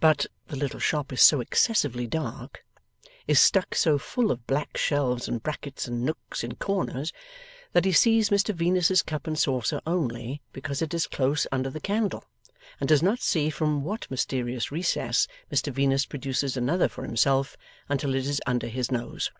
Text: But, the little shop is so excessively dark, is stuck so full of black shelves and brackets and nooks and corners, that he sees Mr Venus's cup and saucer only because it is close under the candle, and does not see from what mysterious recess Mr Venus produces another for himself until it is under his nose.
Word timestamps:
But, 0.00 0.24
the 0.48 0.56
little 0.56 0.80
shop 0.80 1.12
is 1.12 1.20
so 1.20 1.40
excessively 1.42 2.06
dark, 2.06 2.64
is 3.28 3.38
stuck 3.40 3.74
so 3.74 3.98
full 3.98 4.30
of 4.30 4.46
black 4.46 4.78
shelves 4.78 5.28
and 5.28 5.42
brackets 5.42 5.86
and 5.86 6.02
nooks 6.02 6.42
and 6.42 6.58
corners, 6.58 7.12
that 7.72 7.84
he 7.84 7.92
sees 7.92 8.30
Mr 8.30 8.54
Venus's 8.54 9.02
cup 9.02 9.26
and 9.26 9.38
saucer 9.38 9.82
only 9.86 10.40
because 10.54 10.80
it 10.80 10.94
is 10.94 11.06
close 11.06 11.46
under 11.52 11.68
the 11.68 11.78
candle, 11.78 12.24
and 12.80 12.88
does 12.88 13.02
not 13.02 13.20
see 13.20 13.50
from 13.50 13.84
what 13.84 14.10
mysterious 14.10 14.72
recess 14.72 15.28
Mr 15.52 15.70
Venus 15.70 16.06
produces 16.06 16.56
another 16.56 16.88
for 16.88 17.04
himself 17.04 17.58
until 17.86 18.14
it 18.14 18.24
is 18.26 18.40
under 18.46 18.68
his 18.68 18.90
nose. 18.90 19.30